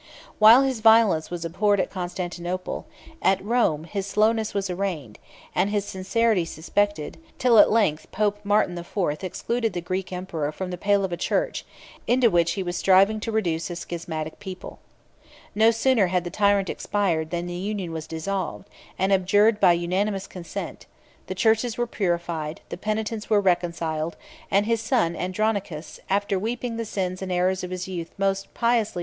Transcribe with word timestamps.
While 0.39 0.63
his 0.63 0.79
violence 0.79 1.29
was 1.29 1.45
abhorred 1.45 1.79
at 1.79 1.91
Constantinople, 1.91 2.87
at 3.21 3.39
Rome 3.45 3.83
his 3.83 4.07
slowness 4.07 4.51
was 4.51 4.67
arraigned, 4.67 5.19
and 5.53 5.69
his 5.69 5.85
sincerity 5.85 6.43
suspected; 6.43 7.19
till 7.37 7.59
at 7.59 7.69
length 7.71 8.11
Pope 8.11 8.39
Martin 8.43 8.73
the 8.73 8.83
Fourth 8.83 9.23
excluded 9.23 9.73
the 9.73 9.79
Greek 9.79 10.11
emperor 10.11 10.51
from 10.51 10.71
the 10.71 10.75
pale 10.77 11.05
of 11.05 11.11
a 11.11 11.17
church, 11.17 11.63
into 12.07 12.31
which 12.31 12.53
he 12.53 12.63
was 12.63 12.75
striving 12.77 13.19
to 13.19 13.31
reduce 13.31 13.69
a 13.69 13.75
schismatic 13.75 14.39
people. 14.39 14.79
No 15.53 15.69
sooner 15.69 16.07
had 16.07 16.23
the 16.23 16.31
tyrant 16.31 16.67
expired, 16.67 17.29
than 17.29 17.45
the 17.45 17.53
union 17.53 17.91
was 17.91 18.07
dissolved, 18.07 18.67
and 18.97 19.13
abjured 19.13 19.59
by 19.59 19.73
unanimous 19.73 20.25
consent; 20.25 20.87
the 21.27 21.35
churches 21.35 21.77
were 21.77 21.85
purified; 21.85 22.61
the 22.69 22.75
penitents 22.77 23.29
were 23.29 23.39
reconciled; 23.39 24.15
and 24.49 24.65
his 24.65 24.81
son 24.81 25.15
Andronicus, 25.15 25.99
after 26.09 26.39
weeping 26.39 26.77
the 26.77 26.85
sins 26.85 27.21
and 27.21 27.31
errors 27.31 27.63
of 27.63 27.69
his 27.69 27.87
youth 27.87 28.09
most 28.17 28.51
piously 28.51 28.51
denied 28.51 28.51
his 28.51 28.51
father 28.51 28.51
the 28.51 28.51
burial 28.51 28.51
of 28.51 28.51
a 28.51 28.55
prince 28.55 28.65
and 28.65 28.75
a 28.79 28.85
Christian. 28.93 28.99